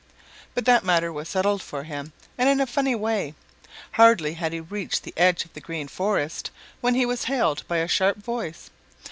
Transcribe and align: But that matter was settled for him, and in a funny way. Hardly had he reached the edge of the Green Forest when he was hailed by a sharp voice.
But 0.55 0.65
that 0.65 0.83
matter 0.83 1.13
was 1.13 1.29
settled 1.29 1.61
for 1.61 1.83
him, 1.83 2.11
and 2.35 2.49
in 2.49 2.59
a 2.59 2.65
funny 2.65 2.95
way. 2.95 3.35
Hardly 3.91 4.33
had 4.33 4.51
he 4.51 4.59
reached 4.59 5.03
the 5.03 5.13
edge 5.15 5.45
of 5.45 5.53
the 5.53 5.61
Green 5.61 5.87
Forest 5.87 6.49
when 6.81 6.95
he 6.95 7.05
was 7.05 7.25
hailed 7.25 7.61
by 7.67 7.77
a 7.77 7.87
sharp 7.87 8.17
voice. 8.17 8.71